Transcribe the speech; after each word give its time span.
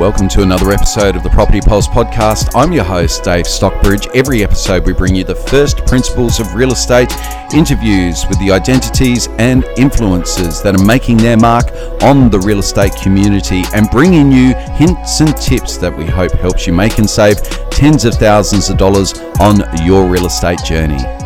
Welcome 0.00 0.28
to 0.28 0.40
another 0.40 0.70
episode 0.70 1.14
of 1.14 1.22
the 1.22 1.28
Property 1.28 1.60
Pulse 1.60 1.86
podcast. 1.86 2.52
I'm 2.54 2.72
your 2.72 2.84
host, 2.84 3.22
Dave 3.22 3.46
Stockbridge. 3.46 4.08
Every 4.14 4.42
episode, 4.42 4.86
we 4.86 4.94
bring 4.94 5.14
you 5.14 5.24
the 5.24 5.34
first 5.34 5.84
principles 5.84 6.40
of 6.40 6.54
real 6.54 6.72
estate, 6.72 7.12
interviews 7.52 8.24
with 8.26 8.38
the 8.38 8.50
identities 8.50 9.28
and 9.38 9.62
influences 9.76 10.62
that 10.62 10.74
are 10.74 10.84
making 10.86 11.18
their 11.18 11.36
mark 11.36 11.66
on 12.00 12.30
the 12.30 12.38
real 12.38 12.60
estate 12.60 12.96
community, 12.96 13.62
and 13.74 13.90
bringing 13.90 14.32
you 14.32 14.54
hints 14.54 15.20
and 15.20 15.36
tips 15.36 15.76
that 15.76 15.94
we 15.94 16.06
hope 16.06 16.32
helps 16.32 16.66
you 16.66 16.72
make 16.72 16.96
and 16.96 17.08
save 17.08 17.42
tens 17.68 18.06
of 18.06 18.14
thousands 18.14 18.70
of 18.70 18.78
dollars 18.78 19.12
on 19.38 19.58
your 19.84 20.08
real 20.08 20.24
estate 20.24 20.64
journey. 20.64 21.19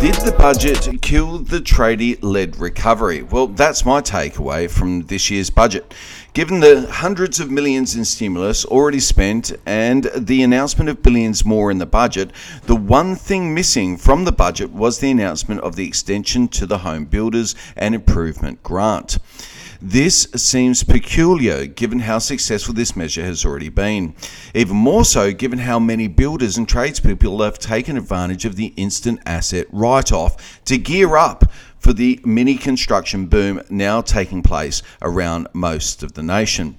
Did 0.00 0.14
the 0.14 0.32
budget 0.32 1.02
kill 1.02 1.40
the 1.40 1.58
tradie 1.58 2.18
led 2.22 2.58
recovery? 2.58 3.22
Well, 3.22 3.48
that's 3.48 3.84
my 3.84 4.00
takeaway 4.00 4.70
from 4.70 5.02
this 5.02 5.28
year's 5.28 5.50
budget. 5.50 5.92
Given 6.32 6.60
the 6.60 6.90
hundreds 6.90 7.38
of 7.38 7.50
millions 7.50 7.94
in 7.94 8.06
stimulus 8.06 8.64
already 8.64 8.98
spent 8.98 9.52
and 9.66 10.10
the 10.16 10.42
announcement 10.42 10.88
of 10.88 11.02
billions 11.02 11.44
more 11.44 11.70
in 11.70 11.76
the 11.76 11.84
budget, 11.84 12.30
the 12.64 12.76
one 12.76 13.14
thing 13.14 13.52
missing 13.52 13.98
from 13.98 14.24
the 14.24 14.32
budget 14.32 14.70
was 14.70 15.00
the 15.00 15.10
announcement 15.10 15.60
of 15.60 15.76
the 15.76 15.86
extension 15.86 16.48
to 16.48 16.64
the 16.64 16.78
Home 16.78 17.04
Builders 17.04 17.54
and 17.76 17.94
Improvement 17.94 18.62
Grant. 18.62 19.18
This 19.82 20.28
seems 20.36 20.84
peculiar 20.84 21.64
given 21.64 22.00
how 22.00 22.18
successful 22.18 22.74
this 22.74 22.94
measure 22.94 23.24
has 23.24 23.46
already 23.46 23.70
been. 23.70 24.14
Even 24.54 24.76
more 24.76 25.06
so 25.06 25.32
given 25.32 25.60
how 25.60 25.78
many 25.78 26.06
builders 26.06 26.58
and 26.58 26.68
tradespeople 26.68 27.40
have 27.42 27.58
taken 27.58 27.96
advantage 27.96 28.44
of 28.44 28.56
the 28.56 28.74
instant 28.76 29.20
asset 29.24 29.66
write 29.72 30.12
off 30.12 30.60
to 30.66 30.76
gear 30.76 31.16
up 31.16 31.50
for 31.78 31.94
the 31.94 32.20
mini 32.26 32.56
construction 32.56 33.26
boom 33.26 33.62
now 33.70 34.02
taking 34.02 34.42
place 34.42 34.82
around 35.00 35.48
most 35.54 36.02
of 36.02 36.12
the 36.12 36.22
nation. 36.22 36.76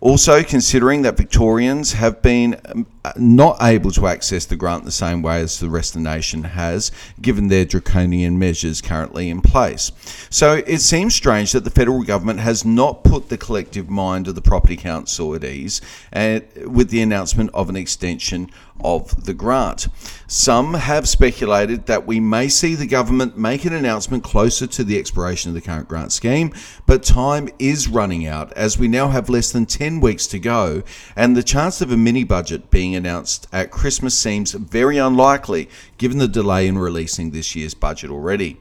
Also, 0.00 0.42
considering 0.42 1.02
that 1.02 1.18
Victorians 1.18 1.92
have 1.92 2.22
been 2.22 2.58
um, 2.64 2.86
not 3.16 3.58
able 3.60 3.90
to 3.90 4.06
access 4.06 4.46
the 4.46 4.56
grant 4.56 4.84
the 4.84 4.90
same 4.90 5.20
way 5.20 5.42
as 5.42 5.60
the 5.60 5.68
rest 5.68 5.94
of 5.94 6.02
the 6.02 6.08
nation 6.08 6.44
has, 6.44 6.90
given 7.20 7.48
their 7.48 7.66
draconian 7.66 8.38
measures 8.38 8.80
currently 8.80 9.28
in 9.28 9.42
place. 9.42 9.92
So 10.30 10.62
it 10.66 10.78
seems 10.78 11.14
strange 11.14 11.52
that 11.52 11.64
the 11.64 11.70
federal 11.70 12.02
government 12.02 12.40
has 12.40 12.64
not 12.64 13.04
put 13.04 13.28
the 13.28 13.36
collective 13.36 13.90
mind 13.90 14.26
of 14.26 14.34
the 14.34 14.42
Property 14.42 14.76
Council 14.76 15.34
at 15.34 15.44
ease 15.44 15.82
uh, 16.14 16.40
with 16.64 16.88
the 16.88 17.02
announcement 17.02 17.50
of 17.52 17.68
an 17.68 17.76
extension 17.76 18.50
of 18.84 19.24
the 19.24 19.34
grant. 19.34 19.88
Some 20.26 20.74
have 20.74 21.08
speculated 21.08 21.86
that 21.86 22.06
we 22.06 22.20
may 22.20 22.48
see 22.48 22.74
the 22.74 22.86
government 22.86 23.36
make 23.36 23.64
an 23.64 23.72
announcement 23.72 24.22
closer 24.22 24.66
to 24.68 24.84
the 24.84 24.98
expiration 24.98 25.50
of 25.50 25.54
the 25.54 25.60
current 25.60 25.88
grant 25.88 26.12
scheme, 26.12 26.52
but 26.86 27.02
time 27.02 27.48
is 27.58 27.88
running 27.88 28.26
out 28.26 28.52
as 28.52 28.78
we 28.78 28.88
now 28.88 29.08
have 29.08 29.28
less 29.28 29.50
than 29.50 29.66
10 29.66 30.00
weeks 30.00 30.26
to 30.28 30.38
go, 30.38 30.82
and 31.16 31.36
the 31.36 31.42
chance 31.42 31.80
of 31.80 31.90
a 31.90 31.96
mini 31.96 32.24
budget 32.24 32.70
being 32.70 32.94
announced 32.94 33.48
at 33.52 33.70
Christmas 33.70 34.16
seems 34.16 34.52
very 34.52 34.98
unlikely 34.98 35.68
given 35.98 36.18
the 36.18 36.28
delay 36.28 36.66
in 36.66 36.78
releasing 36.78 37.30
this 37.30 37.56
year's 37.56 37.74
budget 37.74 38.10
already. 38.10 38.58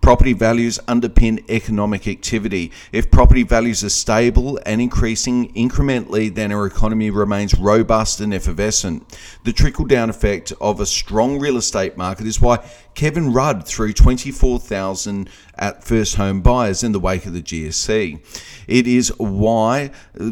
Property 0.00 0.32
values 0.32 0.78
underpin 0.88 1.48
economic 1.50 2.06
activity. 2.08 2.72
If 2.92 3.10
property 3.10 3.42
values 3.42 3.84
are 3.84 3.90
stable 3.90 4.58
and 4.64 4.80
increasing 4.80 5.52
incrementally, 5.54 6.34
then 6.34 6.52
our 6.52 6.66
economy 6.66 7.10
remains 7.10 7.54
robust 7.54 8.20
and 8.20 8.32
effervescent. 8.32 9.18
The 9.44 9.52
trickle 9.52 9.84
down 9.84 10.08
effect 10.08 10.52
of 10.60 10.80
a 10.80 10.86
strong 10.86 11.38
real 11.38 11.56
estate 11.56 11.96
market 11.96 12.26
is 12.26 12.40
why 12.40 12.58
Kevin 12.94 13.32
Rudd 13.32 13.66
threw 13.66 13.92
24,000 13.92 15.28
at 15.56 15.84
first 15.84 16.16
home 16.16 16.40
buyers 16.40 16.82
in 16.82 16.92
the 16.92 17.00
wake 17.00 17.26
of 17.26 17.32
the 17.32 17.42
GFC. 17.42 18.20
It 18.66 18.86
is 18.86 19.16
why 19.18 19.90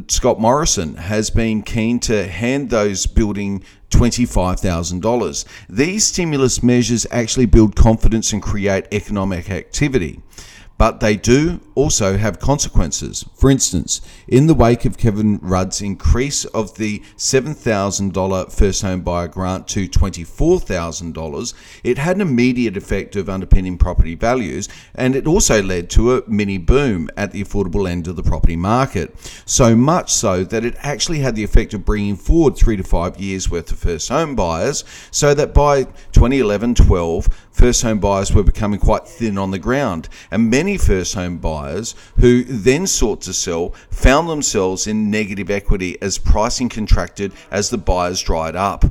Scott 0.08 0.40
Morrison 0.40 0.96
has 0.96 1.30
been 1.30 1.62
keen 1.62 2.00
to 2.00 2.26
hand 2.26 2.70
those 2.70 3.06
building 3.06 3.62
$25,000. 3.90 5.44
These 5.68 6.06
stimulus 6.06 6.62
measures 6.62 7.06
actually 7.10 7.46
build 7.46 7.76
confidence 7.76 8.32
and 8.32 8.42
create 8.42 8.86
economic 8.92 9.50
activity 9.50 10.20
but 10.78 11.00
they 11.00 11.16
do 11.16 11.60
also 11.74 12.16
have 12.16 12.38
consequences. 12.38 13.24
For 13.34 13.50
instance, 13.50 14.00
in 14.26 14.46
the 14.46 14.54
wake 14.54 14.84
of 14.84 14.98
Kevin 14.98 15.38
Rudd's 15.42 15.80
increase 15.80 16.44
of 16.46 16.76
the 16.76 17.00
$7,000 17.16 18.52
first 18.52 18.82
home 18.82 19.02
buyer 19.02 19.28
grant 19.28 19.68
to 19.68 19.88
$24,000, 19.88 21.54
it 21.84 21.98
had 21.98 22.16
an 22.16 22.22
immediate 22.22 22.76
effect 22.76 23.16
of 23.16 23.28
underpinning 23.28 23.78
property 23.78 24.14
values 24.14 24.68
and 24.94 25.14
it 25.14 25.26
also 25.26 25.62
led 25.62 25.90
to 25.90 26.16
a 26.16 26.28
mini 26.28 26.58
boom 26.58 27.08
at 27.16 27.32
the 27.32 27.42
affordable 27.42 27.88
end 27.88 28.08
of 28.08 28.16
the 28.16 28.22
property 28.22 28.56
market. 28.56 29.14
So 29.44 29.76
much 29.76 30.12
so 30.12 30.44
that 30.44 30.64
it 30.64 30.76
actually 30.80 31.20
had 31.20 31.36
the 31.36 31.44
effect 31.44 31.74
of 31.74 31.84
bringing 31.84 32.16
forward 32.16 32.56
three 32.56 32.76
to 32.76 32.82
five 32.82 33.18
years 33.18 33.50
worth 33.50 33.70
of 33.70 33.78
first 33.78 34.08
home 34.08 34.34
buyers, 34.34 34.84
so 35.10 35.34
that 35.34 35.54
by 35.54 35.84
2011 35.84 36.74
12, 36.74 37.28
first 37.50 37.82
home 37.82 37.98
buyers 37.98 38.32
were 38.32 38.42
becoming 38.42 38.80
quite 38.80 39.06
thin 39.06 39.38
on 39.38 39.50
the 39.50 39.58
ground. 39.58 40.08
And 40.30 40.50
many 40.50 40.65
first 40.74 41.14
home 41.14 41.38
buyers 41.38 41.94
who 42.18 42.42
then 42.42 42.88
sought 42.88 43.20
to 43.22 43.32
sell 43.32 43.68
found 43.90 44.28
themselves 44.28 44.88
in 44.88 45.08
negative 45.08 45.50
equity 45.50 45.96
as 46.02 46.18
pricing 46.18 46.68
contracted 46.68 47.32
as 47.52 47.70
the 47.70 47.78
buyers 47.78 48.20
dried 48.20 48.56
up. 48.56 48.84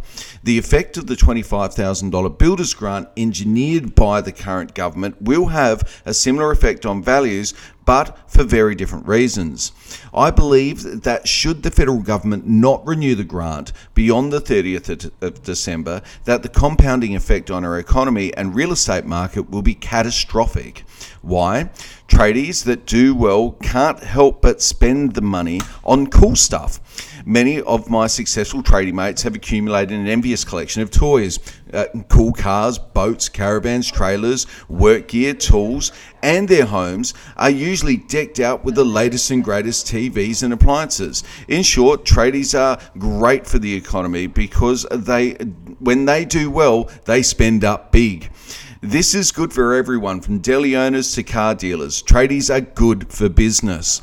The 0.44 0.58
effect 0.58 0.96
of 0.96 1.08
the 1.08 1.16
$25,000 1.16 2.38
builder's 2.38 2.74
grant 2.74 3.10
engineered 3.18 3.96
by 3.96 4.22
the 4.22 4.32
current 4.32 4.74
government 4.74 5.22
will 5.22 5.48
have 5.48 6.02
a 6.06 6.14
similar 6.14 6.52
effect 6.52 6.86
on 6.86 7.04
values, 7.04 7.54
but 7.86 8.18
for 8.28 8.44
very 8.44 8.76
different 8.76 9.08
reasons. 9.08 9.72
I 10.14 10.32
believe 10.32 11.04
that 11.04 11.28
should 11.28 11.64
the 11.64 11.72
federal 11.72 12.02
government 12.02 12.48
not 12.48 12.86
renew 12.86 13.16
the 13.16 13.24
grant 13.24 13.72
beyond 13.94 14.34
the 14.34 14.42
30th 14.42 15.12
of 15.22 15.44
December, 15.44 16.02
that 16.26 16.44
the 16.44 16.50
compounding 16.50 17.16
effect 17.16 17.50
on 17.50 17.64
our 17.64 17.80
economy 17.80 18.34
and 18.36 18.56
real 18.56 18.72
estate 18.72 19.06
market 19.06 19.50
will 19.50 19.62
be 19.62 19.76
catastrophic. 19.76 20.84
Why? 21.22 21.70
Tradies 22.08 22.64
that 22.66 22.86
do 22.86 23.16
well 23.16 23.52
can't 23.64 24.00
help 24.00 24.42
but 24.42 24.62
spend 24.62 25.16
the 25.16 25.22
money 25.22 25.60
on 25.84 26.08
cool 26.08 26.36
stuff. 26.36 26.80
Many 27.26 27.62
of 27.62 27.90
my 27.90 28.06
successful 28.06 28.62
tradie 28.62 28.94
mates 28.94 29.24
have 29.24 29.34
accumulated 29.34 29.98
an 29.98 30.08
envious 30.08 30.44
collection 30.44 30.84
of 30.84 30.92
toys 30.92 31.40
uh, 31.74 31.86
cool 32.08 32.32
cars, 32.32 32.78
boats, 32.78 33.28
caravans, 33.28 33.92
trailers, 33.92 34.46
work 34.70 35.08
gear, 35.08 35.34
tools, 35.34 35.92
and 36.22 36.48
their 36.48 36.66
homes 36.66 37.14
are 37.38 37.50
usually 37.50 37.98
decked 37.98 38.40
out 38.40 38.64
with 38.64 38.76
the 38.76 38.86
latest 38.86 39.32
and 39.32 39.44
greatest 39.44 39.88
TVs 39.88 40.44
and 40.44 40.54
appliances. 40.54 41.24
In 41.48 41.64
short, 41.64 42.06
tradies 42.06 42.58
are 42.58 42.80
great 42.98 43.46
for 43.48 43.60
the 43.60 43.74
economy 43.74 44.28
because 44.28 44.86
they, 44.92 45.32
when 45.80 46.06
they 46.06 46.24
do 46.24 46.50
well, 46.50 46.90
they 47.06 47.24
spend 47.24 47.64
up 47.66 47.92
big. 47.92 48.32
This 48.82 49.16
is 49.16 49.32
good 49.32 49.54
for 49.54 49.74
everyone 49.74 50.20
from 50.20 50.40
deli 50.40 50.76
owners 50.76 51.14
to 51.14 51.24
car 51.24 51.56
dealers. 51.56 52.04
Tradies 52.04 52.54
are 52.54 52.60
good 52.60 53.12
for 53.12 53.30
business. 53.30 54.02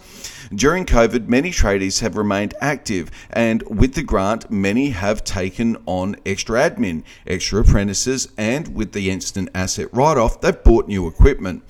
During 0.55 0.87
COVID, 0.87 1.29
many 1.29 1.51
tradies 1.51 2.01
have 2.01 2.17
remained 2.17 2.55
active, 2.59 3.11
and 3.31 3.63
with 3.65 3.95
the 3.95 4.03
grant, 4.03 4.51
many 4.51 4.91
have 4.91 5.25
taken 5.25 5.77
on 5.85 6.17
extra 6.25 6.59
admin, 6.59 7.05
extra 7.27 7.61
apprentices, 7.61 8.33
and 8.39 8.75
with 8.75 8.93
the 8.93 9.11
instant 9.11 9.51
asset 9.55 9.89
write 9.93 10.17
off, 10.17 10.41
they've 10.41 10.63
bought 10.65 10.89
new 10.89 11.07
equipment. 11.07 11.63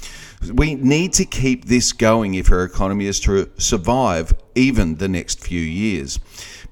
We 0.53 0.77
need 0.77 1.13
to 1.15 1.25
keep 1.25 1.65
this 1.65 1.93
going 1.93 2.35
if 2.35 2.53
our 2.53 2.65
economy 2.65 3.07
is 3.07 3.19
to 3.21 3.51
survive 3.59 4.33
even 4.55 4.97
the 4.97 5.09
next 5.09 5.41
few 5.41 5.61
years. 5.61 6.19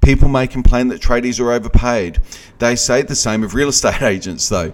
People 0.00 0.28
may 0.28 0.46
complain 0.46 0.88
that 0.88 1.02
tradies 1.02 1.38
are 1.38 1.52
overpaid. 1.52 2.20
They 2.58 2.74
say 2.74 3.02
the 3.02 3.14
same 3.14 3.44
of 3.44 3.54
real 3.54 3.68
estate 3.68 4.00
agents, 4.02 4.48
though. 4.48 4.72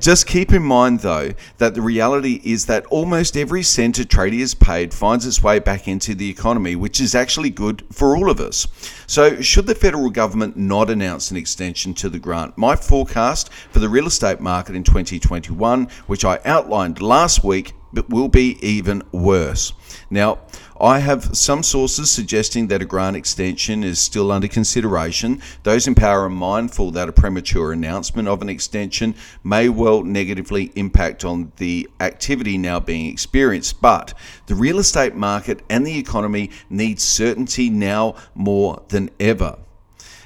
Just 0.00 0.26
keep 0.26 0.52
in 0.52 0.62
mind, 0.62 1.00
though, 1.00 1.30
that 1.58 1.74
the 1.74 1.82
reality 1.82 2.40
is 2.44 2.66
that 2.66 2.84
almost 2.86 3.36
every 3.36 3.62
cent 3.62 4.00
a 4.00 4.04
tradie 4.04 4.40
is 4.40 4.54
paid 4.54 4.92
finds 4.92 5.26
its 5.26 5.42
way 5.42 5.60
back 5.60 5.86
into 5.86 6.14
the 6.14 6.28
economy, 6.28 6.74
which 6.74 7.00
is 7.00 7.14
actually 7.14 7.50
good 7.50 7.84
for 7.92 8.16
all 8.16 8.28
of 8.28 8.40
us. 8.40 8.66
So, 9.06 9.40
should 9.40 9.66
the 9.66 9.74
federal 9.76 10.10
government 10.10 10.56
not 10.56 10.90
announce 10.90 11.30
an 11.30 11.36
extension 11.36 11.94
to 11.94 12.08
the 12.08 12.18
grant, 12.18 12.58
my 12.58 12.74
forecast 12.74 13.52
for 13.52 13.78
the 13.78 13.88
real 13.88 14.06
estate 14.06 14.40
market 14.40 14.74
in 14.74 14.82
2021, 14.82 15.88
which 16.06 16.24
I 16.24 16.40
outlined 16.44 17.00
last 17.00 17.44
week, 17.44 17.74
will 18.08 18.28
be 18.28 18.58
even 18.60 19.02
worse. 19.12 19.72
Now, 20.10 20.40
I 20.80 20.98
have 20.98 21.36
some 21.36 21.62
sources 21.62 22.10
suggesting 22.10 22.66
that 22.66 22.82
a 22.82 22.84
grant 22.84 23.16
extension 23.16 23.84
is 23.84 24.00
still 24.00 24.32
under 24.32 24.48
consideration. 24.48 25.40
Those 25.62 25.86
in 25.86 25.94
power 25.94 26.24
are 26.24 26.30
mindful 26.30 26.90
that 26.92 27.08
a 27.08 27.12
premature 27.12 27.72
announcement 27.72 28.26
of 28.26 28.42
an 28.42 28.48
extension 28.48 29.14
may 29.44 29.68
well 29.68 30.02
negatively 30.02 30.72
impact 30.74 31.24
on 31.24 31.52
the 31.58 31.88
activity 32.00 32.58
now 32.58 32.80
being 32.80 33.06
experienced. 33.06 33.80
But 33.80 34.14
the 34.46 34.56
real 34.56 34.80
estate 34.80 35.14
market 35.14 35.62
and 35.70 35.86
the 35.86 35.96
economy 35.96 36.50
need 36.68 36.98
certainty 37.00 37.70
now 37.70 38.16
more 38.34 38.82
than 38.88 39.10
ever. 39.20 39.58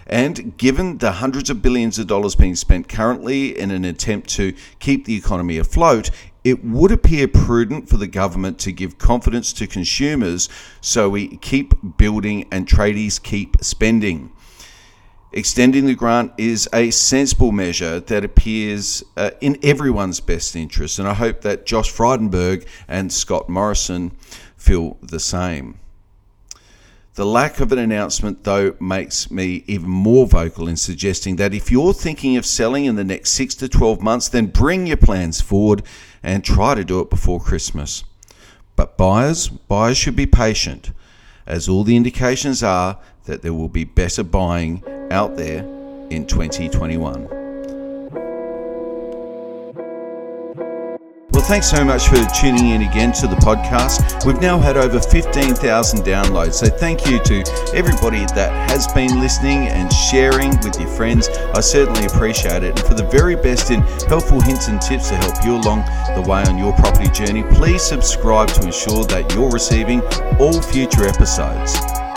And 0.07 0.57
given 0.57 0.99
the 0.99 1.13
hundreds 1.13 1.51
of 1.51 1.61
billions 1.61 1.99
of 1.99 2.07
dollars 2.07 2.35
being 2.35 2.57
spent 2.57 2.89
currently 2.89 3.59
in 3.59 3.71
an 3.71 3.85
attempt 3.85 4.31
to 4.31 4.55
keep 4.79 5.05
the 5.05 5.17
economy 5.17 5.59
afloat, 5.59 6.11
it 6.49 6.65
would 6.65 6.91
appear 6.91 7.29
prudent 7.29 7.89
for 7.89 7.97
the 7.97 8.07
government 8.07 8.59
to 8.61 8.73
give 8.73 8.99
confidence 8.99 9.53
to 9.53 9.67
consumers 9.67 10.49
so 10.81 11.09
we 11.09 11.37
keep 11.39 11.75
building 11.97 12.47
and 12.51 12.67
tradies 12.67 13.23
keep 13.23 13.57
spending. 13.61 14.33
Extending 15.31 15.85
the 15.85 15.95
grant 15.95 16.33
is 16.39 16.67
a 16.73 16.91
sensible 16.91 17.53
measure 17.53 18.01
that 18.01 18.25
appears 18.25 19.05
uh, 19.17 19.31
in 19.43 19.59
everyone's 19.63 20.21
best 20.21 20.57
interest, 20.57 20.99
and 20.99 21.07
I 21.07 21.13
hope 21.13 21.43
that 21.43 21.67
Josh 21.67 21.93
Frydenberg 21.93 22.67
and 22.89 23.13
Scott 23.13 23.49
Morrison 23.51 24.13
feel 24.57 24.97
the 25.03 25.21
same. 25.21 25.79
The 27.19 27.27
lack 27.27 27.59
of 27.59 27.73
an 27.73 27.81
announcement, 27.81 28.45
though, 28.45 28.77
makes 28.79 29.29
me 29.29 29.65
even 29.67 29.91
more 29.91 30.25
vocal 30.25 30.69
in 30.69 30.77
suggesting 30.77 31.35
that 31.35 31.53
if 31.53 31.69
you're 31.69 31.93
thinking 31.93 32.37
of 32.37 32.47
selling 32.47 32.85
in 32.85 32.95
the 32.95 33.03
next 33.03 33.33
6 33.33 33.57
to 33.57 33.69
12 33.69 34.01
months, 34.01 34.29
then 34.29 34.47
bring 34.47 34.87
your 34.87 34.99
plans 34.99 35.41
forward 35.41 35.83
and 36.23 36.45
try 36.45 36.77
to 36.77 36.85
do 36.85 37.01
it 37.01 37.11
before 37.11 37.41
Christmas. 37.41 38.05
But 38.77 38.97
buyers, 38.97 39.49
buyers 39.49 39.97
should 39.97 40.15
be 40.15 40.27
patient, 40.27 40.93
as 41.45 41.69
all 41.69 41.83
the 41.83 41.97
indications 41.97 42.63
are 42.63 43.01
that 43.25 43.43
there 43.43 43.53
will 43.53 43.69
be 43.69 43.83
better 43.83 44.23
buying 44.23 44.85
out 45.11 45.37
there 45.37 45.65
in 46.11 46.25
2021. 46.25 47.38
Thanks 51.49 51.71
so 51.71 51.83
much 51.83 52.09
for 52.09 52.23
tuning 52.39 52.73
in 52.73 52.83
again 52.83 53.11
to 53.11 53.27
the 53.27 53.37
podcast. 53.37 54.27
We've 54.27 54.39
now 54.39 54.59
had 54.59 54.77
over 54.77 55.01
15,000 55.01 56.01
downloads, 56.01 56.55
so 56.55 56.67
thank 56.67 57.07
you 57.09 57.19
to 57.25 57.43
everybody 57.75 58.27
that 58.35 58.71
has 58.71 58.87
been 58.93 59.19
listening 59.19 59.67
and 59.69 59.91
sharing 59.91 60.51
with 60.59 60.79
your 60.79 60.91
friends. 60.91 61.29
I 61.29 61.61
certainly 61.61 62.05
appreciate 62.05 62.65
it. 62.65 62.79
And 62.79 62.81
for 62.81 62.93
the 62.93 63.09
very 63.09 63.35
best 63.35 63.71
in 63.71 63.81
helpful 64.09 64.43
hints 64.43 64.69
and 64.69 64.79
tips 64.79 65.09
to 65.09 65.17
help 65.17 65.43
you 65.43 65.57
along 65.57 65.87
the 66.15 66.25
way 66.29 66.45
on 66.45 66.59
your 66.59 66.75
property 66.75 67.09
journey, 67.11 67.43
please 67.55 67.83
subscribe 67.83 68.49
to 68.49 68.67
ensure 68.67 69.07
that 69.07 69.33
you're 69.33 69.51
receiving 69.51 70.03
all 70.39 70.61
future 70.61 71.07
episodes. 71.07 72.08